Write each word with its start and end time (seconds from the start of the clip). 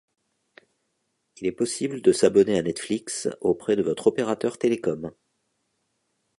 Il 1.37 1.45
est 1.45 1.51
possible 1.51 2.01
de 2.01 2.11
s'abonner 2.11 2.57
à 2.57 2.63
Netflix 2.63 3.29
auprès 3.39 3.75
de 3.75 3.83
votre 3.83 4.07
opérateur 4.07 4.57
télécoms. 4.57 5.11